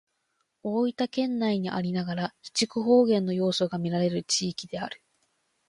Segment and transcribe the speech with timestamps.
[0.63, 4.99] 大分県内にありながら肥筑方言の要素がみられる地域である。